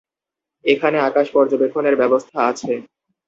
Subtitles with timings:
[0.65, 2.71] এখানে আকাশ পর্যবেক্ষণের ব্যবস্থা আছে।